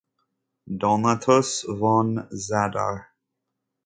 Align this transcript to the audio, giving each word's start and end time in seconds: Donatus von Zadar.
Donatus 0.67 1.61
von 1.77 2.25
Zadar. 2.31 3.05